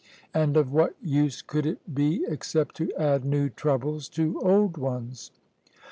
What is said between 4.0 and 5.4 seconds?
to old ones?